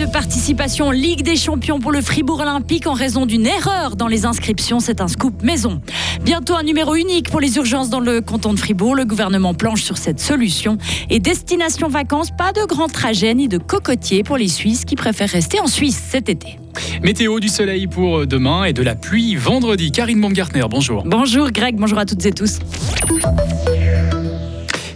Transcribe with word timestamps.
de 0.00 0.06
participation 0.06 0.86
en 0.86 0.90
Ligue 0.92 1.22
des 1.22 1.36
Champions 1.36 1.78
pour 1.78 1.92
le 1.92 2.00
Fribourg 2.00 2.40
Olympique 2.40 2.86
en 2.86 2.94
raison 2.94 3.26
d'une 3.26 3.46
erreur 3.46 3.96
dans 3.96 4.06
les 4.06 4.24
inscriptions. 4.24 4.80
C'est 4.80 5.02
un 5.02 5.08
scoop 5.08 5.42
maison. 5.42 5.82
Bientôt 6.22 6.54
un 6.54 6.62
numéro 6.62 6.94
unique 6.94 7.28
pour 7.28 7.38
les 7.38 7.56
urgences 7.56 7.90
dans 7.90 8.00
le 8.00 8.22
canton 8.22 8.54
de 8.54 8.58
Fribourg. 8.58 8.94
Le 8.94 9.04
gouvernement 9.04 9.52
planche 9.52 9.82
sur 9.82 9.98
cette 9.98 10.18
solution. 10.18 10.78
Et 11.10 11.18
destination 11.18 11.88
vacances, 11.88 12.30
pas 12.30 12.52
de 12.52 12.64
grand 12.66 12.88
trajet 12.88 13.34
ni 13.34 13.46
de 13.46 13.58
cocotier 13.58 14.22
pour 14.22 14.38
les 14.38 14.48
Suisses 14.48 14.86
qui 14.86 14.96
préfèrent 14.96 15.28
rester 15.28 15.60
en 15.60 15.66
Suisse 15.66 16.00
cet 16.08 16.30
été. 16.30 16.58
Météo 17.02 17.38
du 17.38 17.48
soleil 17.48 17.86
pour 17.86 18.26
demain 18.26 18.64
et 18.64 18.72
de 18.72 18.82
la 18.82 18.94
pluie 18.94 19.36
vendredi. 19.36 19.92
Karine 19.92 20.20
Baumgartner, 20.20 20.64
bonjour. 20.70 21.02
Bonjour 21.04 21.50
Greg, 21.50 21.76
bonjour 21.76 21.98
à 21.98 22.06
toutes 22.06 22.24
et 22.24 22.32
tous. 22.32 22.58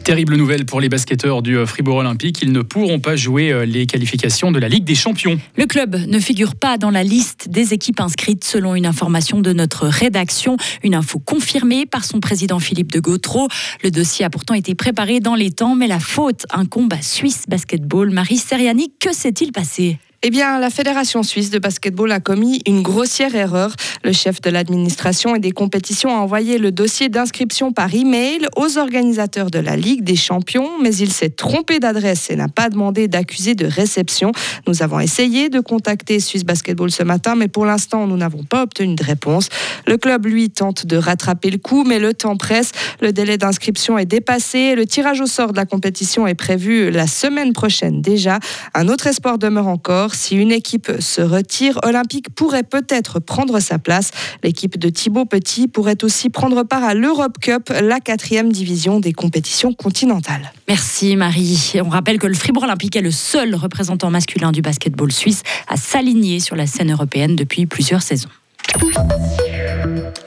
Terrible 0.04 0.36
nouvelle 0.36 0.66
pour 0.66 0.82
les 0.82 0.90
basketteurs 0.90 1.40
du 1.40 1.56
euh, 1.56 1.64
Fribourg 1.64 1.96
Olympique. 1.96 2.42
Ils 2.42 2.52
ne 2.52 2.60
pourront 2.60 3.00
pas 3.00 3.16
jouer 3.16 3.50
euh, 3.50 3.64
les 3.64 3.86
qualifications 3.86 4.52
de 4.52 4.58
la 4.58 4.68
Ligue 4.68 4.84
des 4.84 4.94
Champions. 4.94 5.40
Le 5.56 5.64
club 5.64 5.96
ne 5.96 6.18
figure 6.20 6.56
pas 6.56 6.76
dans 6.76 6.90
la 6.90 7.02
liste 7.02 7.48
des 7.48 7.72
équipes 7.72 8.00
inscrites 8.00 8.44
selon 8.44 8.74
une 8.74 8.84
information 8.84 9.40
de 9.40 9.54
notre 9.54 9.86
rédaction. 9.86 10.58
Une 10.82 10.94
info 10.94 11.20
confirmée 11.20 11.86
par 11.86 12.04
son 12.04 12.20
président 12.20 12.58
Philippe 12.58 12.92
de 12.92 13.00
Gautreau. 13.00 13.48
Le 13.82 13.90
dossier 13.90 14.26
a 14.26 14.30
pourtant 14.30 14.52
été 14.52 14.74
préparé 14.74 15.20
dans 15.20 15.34
les 15.34 15.50
temps, 15.50 15.74
mais 15.74 15.86
la 15.86 16.00
faute 16.00 16.44
incombe 16.50 16.92
à 16.92 17.00
Suisse 17.00 17.44
Basketball. 17.48 18.10
Marie 18.10 18.36
Seriani, 18.36 18.92
que 19.00 19.14
s'est-il 19.14 19.52
passé? 19.52 19.98
Eh 20.26 20.30
bien, 20.30 20.58
la 20.58 20.70
Fédération 20.70 21.22
suisse 21.22 21.50
de 21.50 21.58
basketball 21.58 22.10
a 22.10 22.18
commis 22.18 22.62
une 22.66 22.80
grossière 22.80 23.34
erreur. 23.34 23.76
Le 24.04 24.12
chef 24.12 24.40
de 24.40 24.48
l'administration 24.48 25.36
et 25.36 25.38
des 25.38 25.50
compétitions 25.50 26.16
a 26.16 26.18
envoyé 26.18 26.56
le 26.56 26.72
dossier 26.72 27.10
d'inscription 27.10 27.72
par 27.72 27.94
email 27.94 28.48
aux 28.56 28.78
organisateurs 28.78 29.50
de 29.50 29.58
la 29.58 29.76
Ligue 29.76 30.02
des 30.02 30.16
champions, 30.16 30.78
mais 30.80 30.96
il 30.96 31.12
s'est 31.12 31.28
trompé 31.28 31.78
d'adresse 31.78 32.30
et 32.30 32.36
n'a 32.36 32.48
pas 32.48 32.70
demandé 32.70 33.06
d'accusé 33.06 33.54
de 33.54 33.66
réception. 33.66 34.32
Nous 34.66 34.82
avons 34.82 34.98
essayé 34.98 35.50
de 35.50 35.60
contacter 35.60 36.20
Suisse 36.20 36.46
Basketball 36.46 36.90
ce 36.90 37.02
matin, 37.02 37.34
mais 37.34 37.48
pour 37.48 37.66
l'instant, 37.66 38.06
nous 38.06 38.16
n'avons 38.16 38.44
pas 38.44 38.62
obtenu 38.62 38.94
de 38.94 39.04
réponse. 39.04 39.50
Le 39.86 39.98
club, 39.98 40.24
lui, 40.24 40.48
tente 40.48 40.86
de 40.86 40.96
rattraper 40.96 41.50
le 41.50 41.58
coup, 41.58 41.84
mais 41.84 41.98
le 41.98 42.14
temps 42.14 42.38
presse. 42.38 42.72
Le 43.02 43.12
délai 43.12 43.36
d'inscription 43.36 43.98
est 43.98 44.06
dépassé. 44.06 44.74
Le 44.74 44.86
tirage 44.86 45.20
au 45.20 45.26
sort 45.26 45.52
de 45.52 45.58
la 45.58 45.66
compétition 45.66 46.26
est 46.26 46.34
prévu 46.34 46.90
la 46.90 47.06
semaine 47.06 47.52
prochaine 47.52 48.00
déjà. 48.00 48.38
Un 48.72 48.88
autre 48.88 49.06
espoir 49.06 49.36
demeure 49.36 49.68
encore 49.68 50.13
si 50.14 50.36
une 50.36 50.52
équipe 50.52 50.90
se 51.00 51.20
retire, 51.20 51.78
Olympique 51.84 52.30
pourrait 52.34 52.62
peut-être 52.62 53.20
prendre 53.20 53.60
sa 53.60 53.78
place. 53.78 54.10
L'équipe 54.42 54.78
de 54.78 54.88
Thibaut 54.88 55.24
Petit 55.24 55.68
pourrait 55.68 56.02
aussi 56.02 56.30
prendre 56.30 56.62
part 56.62 56.84
à 56.84 56.94
l'Europe 56.94 57.38
Cup, 57.40 57.70
la 57.70 58.00
quatrième 58.00 58.52
division 58.52 59.00
des 59.00 59.12
compétitions 59.12 59.72
continentales. 59.72 60.52
Merci 60.68 61.16
Marie. 61.16 61.74
On 61.84 61.88
rappelle 61.88 62.18
que 62.18 62.26
le 62.26 62.34
Fribourg 62.34 62.64
Olympique 62.64 62.96
est 62.96 63.02
le 63.02 63.10
seul 63.10 63.54
représentant 63.54 64.10
masculin 64.10 64.52
du 64.52 64.62
basketball 64.62 65.12
suisse 65.12 65.42
à 65.68 65.76
s'aligner 65.76 66.40
sur 66.40 66.56
la 66.56 66.66
scène 66.66 66.92
européenne 66.92 67.36
depuis 67.36 67.66
plusieurs 67.66 68.02
saisons. 68.02 68.30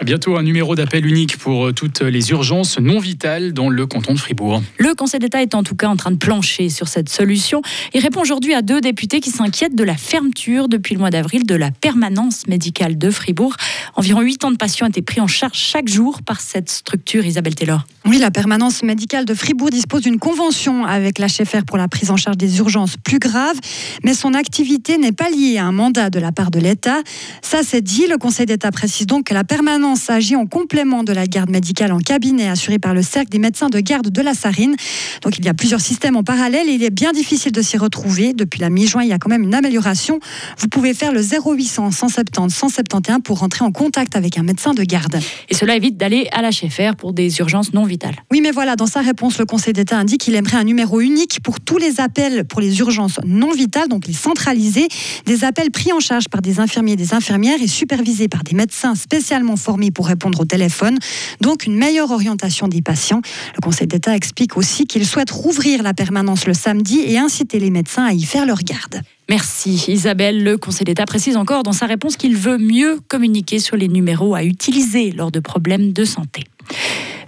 Bientôt 0.08 0.38
un 0.38 0.44
numéro 0.44 0.74
d'appel 0.74 1.06
unique 1.06 1.36
pour 1.36 1.66
euh, 1.66 1.74
toutes 1.74 2.00
les 2.00 2.30
urgences 2.30 2.80
non 2.80 2.98
vitales 2.98 3.52
dans 3.52 3.68
le 3.68 3.86
canton 3.86 4.14
de 4.14 4.18
Fribourg. 4.18 4.64
Le 4.78 4.96
Conseil 4.96 5.20
d'État 5.20 5.42
est 5.42 5.54
en 5.54 5.64
tout 5.64 5.76
cas 5.76 5.90
en 5.90 5.98
train 5.98 6.12
de 6.12 6.16
plancher 6.16 6.70
sur 6.70 6.88
cette 6.88 7.10
solution. 7.10 7.62
Il 7.94 8.00
répond 8.00 8.22
aujourd'hui 8.22 8.54
à 8.54 8.62
deux 8.62 8.80
députés 8.80 9.20
qui 9.20 9.32
s'inquiètent 9.32 9.76
de 9.76 9.84
la 9.84 9.98
fermeture 9.98 10.70
depuis 10.70 10.94
le 10.94 11.02
mois 11.02 11.10
d'avril 11.10 11.46
de 11.46 11.56
la 11.56 11.72
permanence 11.72 12.48
médicale 12.48 12.98
de 12.98 13.10
Fribourg. 13.10 13.58
Environ 13.96 14.22
8 14.22 14.46
ans 14.46 14.52
de 14.52 14.56
patients 14.56 14.88
étaient 14.88 15.02
pris 15.02 15.20
en 15.20 15.28
charge 15.28 15.58
chaque 15.58 15.90
jour 15.90 16.22
par 16.22 16.40
cette 16.40 16.70
structure. 16.70 17.26
Isabelle 17.26 17.56
Taylor. 17.56 17.86
Oui, 18.06 18.18
la 18.18 18.32
permanence 18.32 18.84
médicale 18.84 19.26
de 19.26 19.34
Fribourg 19.34 19.72
dispose 19.72 20.04
d'une 20.04 20.20
convention 20.20 20.86
avec 20.86 21.20
l'HFR 21.20 21.66
pour 21.68 21.76
la 21.76 21.90
prise 21.90 22.12
en 22.12 22.16
charge 22.16 22.38
des 22.38 22.60
urgences 22.60 22.96
plus 22.96 23.20
graves, 23.20 23.60
mais 24.06 24.14
son 24.14 24.34
activité 24.34 24.98
n'est 24.98 25.12
pas 25.12 25.30
liée 25.30 25.58
à 25.58 25.66
un 25.66 25.74
mandat 25.74 26.10
de 26.10 26.20
la 26.20 26.32
part 26.32 26.50
de 26.50 26.60
l'État. 26.60 27.02
Ça, 27.42 27.58
c'est 27.62 27.82
dit. 27.82 28.08
Le 28.08 28.18
Conseil 28.18 28.46
d'État 28.46 28.72
précise 28.72 29.06
donc 29.06 29.26
que 29.26 29.34
la 29.34 29.44
permanence 29.44 29.97
s'agit 29.98 30.36
en 30.36 30.46
complément 30.46 31.04
de 31.04 31.12
la 31.12 31.28
garde 31.28 31.50
médicale 31.50 31.92
en 31.92 32.00
cabinet 32.00 32.48
assurée 32.48 32.80
par 32.80 32.94
le 32.94 33.02
cercle 33.02 33.30
des 33.30 33.40
médecins 33.40 33.70
de 33.70 33.80
garde 33.80 34.10
de 34.10 34.22
la 34.22 34.34
Sarine. 34.34 34.76
Donc 35.22 35.38
il 35.38 35.46
y 35.46 35.50
a 35.50 35.54
plusieurs 35.54 35.82
systèmes 35.82 36.16
en 36.16 36.24
parallèle 36.24 36.70
et 36.70 36.74
il 36.74 36.84
est 36.84 36.90
bien 36.90 37.12
difficile 37.12 37.52
de 37.52 37.62
s'y 37.62 37.78
retrouver. 37.78 38.34
Depuis 38.34 38.60
la 38.60 38.70
mi-juin, 38.70 39.04
il 39.04 39.10
y 39.10 39.14
a 39.14 39.18
quand 39.18 39.30
même 39.30 39.44
une 39.44 39.56
amélioration. 39.56 40.20
Vous 40.60 40.68
pouvez 40.68 40.94
faire 40.94 41.12
le 41.12 41.22
0800 41.22 41.92
170 41.92 42.54
171 42.54 43.18
pour 43.24 43.40
rentrer 43.40 43.66
en 43.66 43.72
contact 43.72 44.16
avec 44.16 44.38
un 44.38 44.44
médecin 44.44 44.74
de 44.74 44.84
garde. 44.84 45.20
Et 45.50 45.56
cela 45.56 45.76
évite 45.76 45.98
d'aller 45.98 46.28
à 46.32 46.42
l'HFR 46.42 46.96
pour 46.96 47.14
des 47.14 47.40
urgences 47.40 47.74
non 47.74 47.84
vitales. 47.84 48.16
Oui, 48.32 48.42
mais 48.42 48.52
voilà, 48.52 48.76
dans 48.76 48.88
sa 48.88 49.02
réponse, 49.02 49.38
le 49.40 49.46
Conseil 49.46 49.74
d'État 49.74 49.98
indique 49.98 50.22
qu'il 50.22 50.36
aimerait 50.36 50.58
un 50.58 50.64
numéro 50.64 51.00
unique 51.00 51.40
pour 51.44 51.60
tous 51.60 51.78
les 51.78 52.00
appels 52.00 52.46
pour 52.46 52.62
les 52.62 52.80
urgences 52.80 53.20
non 53.26 53.52
vitales, 53.52 53.88
donc 53.88 54.08
les 54.08 54.14
centralisés, 54.14 54.88
des 55.26 55.44
appels 55.44 55.72
pris 55.72 55.92
en 55.94 56.00
charge 56.00 56.28
par 56.30 56.42
des 56.42 56.60
infirmiers 56.60 56.94
et 56.94 56.98
des 56.98 57.14
infirmières 57.14 57.62
et 57.62 57.68
supervisés 57.68 58.28
par 58.28 58.44
des 58.44 58.56
médecins 58.56 58.96
spécialement 58.96 59.56
formés 59.56 59.87
pour 59.92 60.08
répondre 60.08 60.40
au 60.40 60.46
téléphone, 60.46 60.98
donc 61.42 61.66
une 61.66 61.76
meilleure 61.76 62.12
orientation 62.12 62.68
des 62.68 62.82
patients. 62.82 63.22
Le 63.56 63.62
Conseil 63.62 63.88
d'État 63.88 64.16
explique 64.16 64.58
aussi 64.58 64.86
qu'il 64.86 65.06
souhaite 65.06 65.32
rouvrir 65.32 65.84
la 65.84 65.94
permanence 65.94 66.46
le 66.46 66.54
samedi 66.54 67.02
et 67.06 67.18
inciter 67.18 67.60
les 67.60 67.70
médecins 67.70 68.06
à 68.06 68.14
y 68.14 68.24
faire 68.24 68.46
leur 68.46 68.60
garde. 68.60 69.02
Merci 69.30 69.86
Isabelle. 69.90 70.44
Le 70.44 70.58
Conseil 70.58 70.86
d'État 70.86 71.06
précise 71.06 71.36
encore 71.36 71.64
dans 71.64 71.74
sa 71.74 71.86
réponse 71.86 72.16
qu'il 72.16 72.36
veut 72.36 72.58
mieux 72.58 73.00
communiquer 73.08 73.60
sur 73.60 73.76
les 73.76 73.90
numéros 73.90 74.36
à 74.36 74.44
utiliser 74.44 75.12
lors 75.12 75.32
de 75.32 75.40
problèmes 75.40 75.92
de 75.92 76.06
santé. 76.06 76.44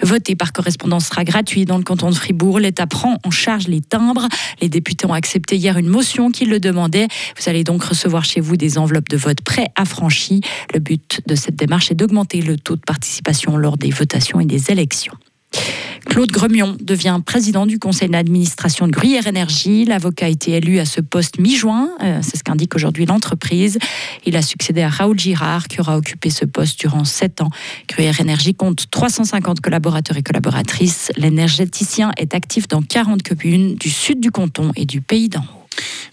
Voter 0.01 0.35
par 0.35 0.53
correspondance 0.53 1.07
sera 1.07 1.23
gratuit 1.23 1.65
dans 1.65 1.77
le 1.77 1.83
canton 1.83 2.09
de 2.09 2.15
Fribourg. 2.15 2.59
L'État 2.59 2.87
prend 2.87 3.17
en 3.23 3.31
charge 3.31 3.67
les 3.67 3.81
timbres. 3.81 4.27
Les 4.61 4.69
députés 4.69 5.05
ont 5.05 5.13
accepté 5.13 5.57
hier 5.57 5.77
une 5.77 5.87
motion 5.87 6.31
qui 6.31 6.45
le 6.45 6.59
demandait. 6.59 7.07
Vous 7.37 7.49
allez 7.49 7.63
donc 7.63 7.83
recevoir 7.83 8.23
chez 8.23 8.39
vous 8.39 8.55
des 8.55 8.77
enveloppes 8.77 9.09
de 9.09 9.17
vote 9.17 9.41
pré-affranchies. 9.41 10.41
Le 10.73 10.79
but 10.79 11.21
de 11.27 11.35
cette 11.35 11.55
démarche 11.55 11.91
est 11.91 11.95
d'augmenter 11.95 12.41
le 12.41 12.57
taux 12.57 12.75
de 12.75 12.81
participation 12.81 13.57
lors 13.57 13.77
des 13.77 13.89
votations 13.89 14.39
et 14.39 14.45
des 14.45 14.71
élections. 14.71 15.13
Claude 16.09 16.31
Gremion 16.31 16.75
devient 16.81 17.19
président 17.23 17.67
du 17.67 17.77
conseil 17.77 18.09
d'administration 18.09 18.87
de 18.87 18.91
Gruyère 18.91 19.27
Énergie. 19.27 19.85
L'avocat 19.85 20.25
a 20.25 20.29
été 20.29 20.53
élu 20.53 20.79
à 20.79 20.85
ce 20.85 21.01
poste 21.01 21.39
mi-juin, 21.39 21.89
euh, 22.01 22.19
c'est 22.23 22.35
ce 22.35 22.43
qu'indique 22.43 22.75
aujourd'hui 22.75 23.05
l'entreprise. 23.05 23.77
Il 24.25 24.35
a 24.35 24.41
succédé 24.41 24.81
à 24.81 24.89
Raoul 24.89 25.17
Girard, 25.19 25.67
qui 25.67 25.79
aura 25.79 25.97
occupé 25.97 26.31
ce 26.31 26.45
poste 26.45 26.79
durant 26.79 27.05
sept 27.05 27.41
ans. 27.41 27.49
Gruyère 27.87 28.19
Énergie 28.19 28.55
compte 28.55 28.89
350 28.89 29.61
collaborateurs 29.61 30.17
et 30.17 30.23
collaboratrices. 30.23 31.11
L'énergéticien 31.15 32.11
est 32.17 32.33
actif 32.33 32.67
dans 32.67 32.81
40 32.81 33.21
communes 33.21 33.75
du 33.75 33.89
sud 33.89 34.19
du 34.19 34.31
canton 34.31 34.71
et 34.75 34.85
du 34.85 35.01
pays 35.01 35.29
d'en 35.29 35.41
haut. 35.41 35.58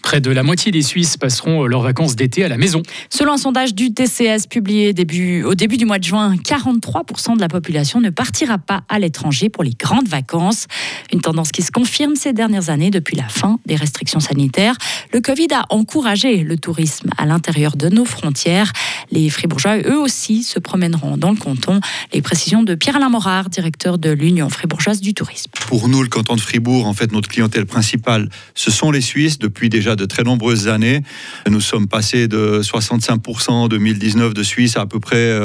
Près 0.07 0.21
de 0.21 0.31
la 0.31 0.41
moitié 0.41 0.71
des 0.71 0.83
Suisses 0.83 1.17
passeront 1.17 1.65
leurs 1.65 1.81
vacances 1.81 2.15
d'été 2.15 2.45
à 2.45 2.47
la 2.47 2.55
maison. 2.55 2.81
Selon 3.09 3.33
un 3.33 3.37
sondage 3.37 3.75
du 3.75 3.93
TCS 3.93 4.47
publié 4.49 4.93
début, 4.93 5.43
au 5.43 5.53
début 5.53 5.75
du 5.75 5.83
mois 5.83 5.99
de 5.99 6.05
juin, 6.05 6.33
43% 6.37 7.35
de 7.35 7.41
la 7.41 7.49
population 7.49 7.99
ne 7.99 8.09
partira 8.09 8.57
pas 8.57 8.83
à 8.87 8.99
l'étranger 8.99 9.49
pour 9.49 9.65
les 9.65 9.73
grandes 9.77 10.07
vacances. 10.07 10.67
Une 11.11 11.19
tendance 11.19 11.51
qui 11.51 11.61
se 11.61 11.71
confirme 11.71 12.15
ces 12.15 12.31
dernières 12.31 12.69
années 12.69 12.89
depuis 12.89 13.17
la 13.17 13.27
fin 13.27 13.59
des 13.65 13.75
restrictions 13.75 14.21
sanitaires. 14.21 14.77
Le 15.11 15.19
Covid 15.19 15.49
a 15.53 15.65
encouragé 15.71 16.37
le 16.37 16.55
tourisme 16.55 17.09
à 17.17 17.25
l'intérieur 17.25 17.75
de 17.75 17.89
nos 17.89 18.05
frontières. 18.05 18.71
Les 19.11 19.29
Fribourgeois, 19.29 19.79
eux 19.79 19.99
aussi, 19.99 20.43
se 20.43 20.57
promèneront 20.57 21.17
dans 21.17 21.31
le 21.31 21.37
canton. 21.37 21.81
Les 22.13 22.21
précisions 22.21 22.63
de 22.63 22.75
Pierre-Alain 22.75 23.09
Morard, 23.09 23.49
directeur 23.49 23.97
de 23.97 24.11
l'Union 24.11 24.47
fribourgeoise 24.47 25.01
du 25.01 25.13
tourisme. 25.13 25.51
Pour 25.67 25.89
nous, 25.89 26.01
le 26.01 26.07
canton 26.07 26.37
de 26.37 26.41
Fribourg, 26.41 26.87
en 26.87 26.93
fait, 26.93 27.11
notre 27.11 27.27
clientèle 27.27 27.65
principale, 27.65 28.29
ce 28.55 28.71
sont 28.71 28.89
les 28.89 29.01
Suisses 29.01 29.37
depuis 29.37 29.67
déjà 29.67 29.96
de 29.97 30.05
très 30.05 30.23
nombreuses 30.23 30.67
années. 30.67 31.01
Nous 31.49 31.61
sommes 31.61 31.87
passés 31.87 32.27
de 32.27 32.61
65% 32.63 33.51
en 33.51 33.67
2019 33.67 34.33
de 34.33 34.43
Suisse 34.43 34.77
à 34.77 34.87
à 34.87 34.89
peu 34.89 35.01
près 35.01 35.37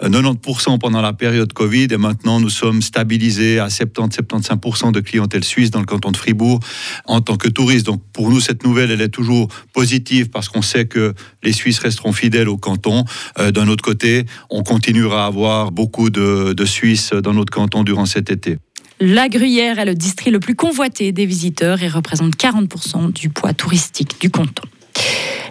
90% 0.00 0.74
euh, 0.74 0.78
pendant 0.78 1.02
la 1.02 1.12
période 1.12 1.52
Covid 1.52 1.88
et 1.90 1.98
maintenant 1.98 2.40
nous 2.40 2.48
sommes 2.48 2.80
stabilisés 2.80 3.58
à 3.58 3.68
70-75% 3.68 4.90
de 4.90 5.00
clientèle 5.00 5.44
suisse 5.44 5.70
dans 5.70 5.80
le 5.80 5.84
canton 5.84 6.10
de 6.12 6.16
Fribourg 6.16 6.60
en 7.04 7.20
tant 7.20 7.36
que 7.36 7.48
touristes. 7.48 7.84
Donc 7.84 8.02
pour 8.14 8.30
nous, 8.30 8.40
cette 8.40 8.64
nouvelle, 8.64 8.90
elle 8.90 9.02
est 9.02 9.10
toujours 9.10 9.48
positive 9.74 10.30
parce 10.30 10.48
qu'on 10.48 10.62
sait 10.62 10.86
que 10.86 11.12
les 11.42 11.52
Suisses 11.52 11.78
resteront 11.78 12.14
fidèles 12.14 12.48
au 12.48 12.56
canton. 12.56 13.04
Euh, 13.38 13.50
d'un 13.50 13.68
autre 13.68 13.84
côté, 13.84 14.24
on 14.48 14.62
continuera 14.62 15.24
à 15.24 15.26
avoir 15.26 15.70
beaucoup 15.70 16.08
de, 16.08 16.54
de 16.54 16.64
Suisses 16.64 17.12
dans 17.12 17.34
notre 17.34 17.52
canton 17.52 17.84
durant 17.84 18.06
cet 18.06 18.30
été. 18.30 18.56
La 19.00 19.28
Gruyère 19.28 19.78
est 19.78 19.86
le 19.86 19.94
district 19.94 20.30
le 20.30 20.40
plus 20.40 20.54
convoité 20.54 21.12
des 21.12 21.24
visiteurs 21.24 21.82
et 21.82 21.88
représente 21.88 22.36
40% 22.36 23.12
du 23.12 23.30
poids 23.30 23.54
touristique 23.54 24.20
du 24.20 24.30
canton. 24.30 24.62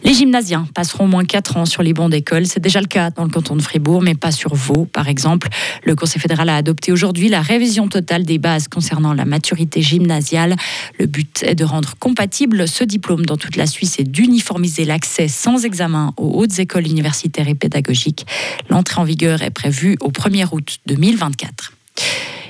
Les 0.03 0.13
gymnasiens 0.13 0.67
passeront 0.73 1.05
au 1.05 1.07
moins 1.07 1.25
4 1.25 1.57
ans 1.57 1.65
sur 1.65 1.83
les 1.83 1.93
bancs 1.93 2.09
d'école. 2.09 2.45
C'est 2.45 2.59
déjà 2.59 2.79
le 2.79 2.87
cas 2.87 3.09
dans 3.09 3.23
le 3.23 3.29
canton 3.29 3.55
de 3.55 3.61
Fribourg, 3.61 4.01
mais 4.01 4.15
pas 4.15 4.31
sur 4.31 4.55
Vaud, 4.55 4.85
par 4.85 5.09
exemple. 5.09 5.49
Le 5.83 5.95
Conseil 5.95 6.21
fédéral 6.21 6.49
a 6.49 6.55
adopté 6.55 6.91
aujourd'hui 6.91 7.27
la 7.27 7.41
révision 7.41 7.87
totale 7.87 8.23
des 8.23 8.37
bases 8.37 8.67
concernant 8.67 9.13
la 9.13 9.25
maturité 9.25 9.81
gymnasiale. 9.81 10.55
Le 10.99 11.05
but 11.05 11.43
est 11.43 11.55
de 11.55 11.63
rendre 11.65 11.95
compatible 11.99 12.67
ce 12.67 12.83
diplôme 12.83 13.25
dans 13.25 13.37
toute 13.37 13.55
la 13.55 13.67
Suisse 13.67 13.95
et 13.99 14.03
d'uniformiser 14.03 14.85
l'accès 14.85 15.27
sans 15.27 15.65
examen 15.65 16.13
aux 16.17 16.39
hautes 16.39 16.59
écoles 16.59 16.87
universitaires 16.87 17.47
et 17.47 17.55
pédagogiques. 17.55 18.25
L'entrée 18.69 19.01
en 19.01 19.05
vigueur 19.05 19.41
est 19.41 19.51
prévue 19.51 19.97
au 20.01 20.11
1er 20.11 20.47
août 20.51 20.77
2024. 20.85 21.73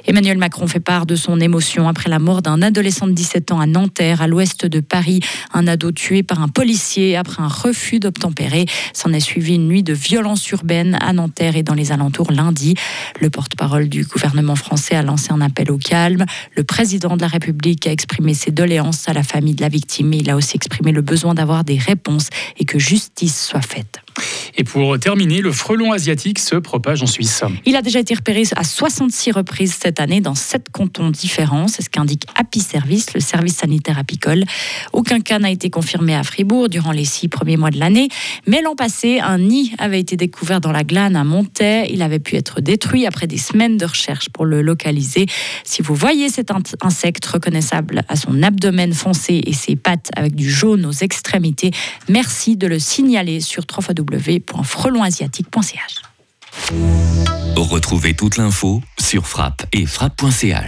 Emmanuel 0.09 0.39
Macron 0.39 0.65
fait 0.65 0.79
part 0.79 1.05
de 1.05 1.15
son 1.15 1.39
émotion 1.39 1.87
après 1.87 2.09
la 2.09 2.17
mort 2.17 2.41
d'un 2.41 2.63
adolescent 2.63 3.05
de 3.05 3.11
17 3.11 3.51
ans 3.51 3.59
à 3.59 3.67
Nanterre, 3.67 4.23
à 4.23 4.27
l'ouest 4.27 4.65
de 4.65 4.79
Paris. 4.79 5.19
Un 5.53 5.67
ado 5.67 5.91
tué 5.91 6.23
par 6.23 6.41
un 6.41 6.47
policier 6.47 7.15
après 7.15 7.43
un 7.43 7.47
refus 7.47 7.99
d'obtempérer. 7.99 8.65
S'en 8.91 9.13
est 9.13 9.19
suivi 9.19 9.53
une 9.53 9.67
nuit 9.67 9.83
de 9.83 9.93
violence 9.93 10.49
urbaine 10.49 10.97
à 10.99 11.13
Nanterre 11.13 11.57
et 11.57 11.61
dans 11.61 11.75
les 11.75 11.91
alentours 11.91 12.31
lundi. 12.31 12.73
Le 13.21 13.29
porte-parole 13.29 13.87
du 13.87 14.03
gouvernement 14.03 14.55
français 14.55 14.95
a 14.95 15.03
lancé 15.03 15.31
un 15.31 15.41
appel 15.41 15.69
au 15.69 15.77
calme. 15.77 16.25
Le 16.55 16.63
président 16.63 17.15
de 17.15 17.21
la 17.21 17.27
République 17.27 17.85
a 17.85 17.91
exprimé 17.91 18.33
ses 18.33 18.49
doléances 18.49 19.07
à 19.07 19.13
la 19.13 19.21
famille 19.21 19.53
de 19.53 19.61
la 19.61 19.69
victime. 19.69 20.11
Il 20.13 20.31
a 20.31 20.35
aussi 20.35 20.55
exprimé 20.55 20.91
le 20.91 21.03
besoin 21.03 21.35
d'avoir 21.35 21.63
des 21.63 21.77
réponses 21.77 22.29
et 22.57 22.65
que 22.65 22.79
justice 22.79 23.45
soit 23.45 23.61
faite. 23.61 23.99
Et 24.57 24.63
pour 24.63 24.97
terminer, 24.99 25.41
le 25.41 25.51
frelon 25.51 25.91
asiatique 25.91 26.39
se 26.39 26.55
propage 26.55 27.01
en 27.03 27.07
Suisse. 27.07 27.43
Il 27.65 27.75
a 27.75 27.81
déjà 27.81 27.99
été 27.99 28.13
repéré 28.13 28.43
à 28.55 28.63
66 28.63 29.31
reprises 29.31 29.75
cette 29.79 29.99
année 29.99 30.21
dans 30.21 30.35
sept 30.35 30.67
cantons 30.71 31.09
différents. 31.09 31.67
C'est 31.67 31.81
ce 31.81 31.89
qu'indique 31.89 32.25
Happy 32.35 32.59
Service, 32.59 33.13
le 33.13 33.19
service 33.19 33.57
sanitaire 33.57 33.97
apicole. 33.97 34.43
Aucun 34.93 35.19
cas 35.19 35.39
n'a 35.39 35.51
été 35.51 35.69
confirmé 35.69 36.15
à 36.15 36.23
Fribourg 36.23 36.69
durant 36.69 36.91
les 36.91 37.05
six 37.05 37.27
premiers 37.27 37.57
mois 37.57 37.71
de 37.71 37.79
l'année. 37.79 38.09
Mais 38.47 38.61
l'an 38.61 38.75
passé, 38.75 39.19
un 39.19 39.37
nid 39.37 39.73
avait 39.77 39.99
été 39.99 40.15
découvert 40.15 40.61
dans 40.61 40.71
la 40.71 40.83
glane 40.83 41.15
à 41.15 41.23
Montaix. 41.23 41.87
Il 41.91 42.01
avait 42.01 42.19
pu 42.19 42.35
être 42.35 42.61
détruit 42.61 43.05
après 43.05 43.27
des 43.27 43.37
semaines 43.37 43.77
de 43.77 43.85
recherche 43.85 44.29
pour 44.29 44.45
le 44.45 44.61
localiser. 44.61 45.25
Si 45.63 45.81
vous 45.81 45.95
voyez 45.95 46.29
cet 46.29 46.51
insecte 46.81 47.25
reconnaissable 47.25 48.03
à 48.07 48.15
son 48.15 48.43
abdomen 48.43 48.93
foncé 48.93 49.41
et 49.45 49.53
ses 49.53 49.75
pattes 49.75 50.09
avec 50.15 50.35
du 50.35 50.49
jaune 50.49 50.85
aux 50.85 50.91
extrémités, 50.91 51.71
merci 52.07 52.55
de 52.55 52.67
le 52.67 52.79
signaler 52.79 53.39
sur 53.39 53.65
www.frelonasiatique.ch. 54.09 56.01
Retrouvez 57.55 58.13
toute 58.15 58.37
l'info 58.37 58.81
sur 58.99 59.27
frappe 59.27 59.65
et 59.73 59.85
frappe.ch. 59.85 60.55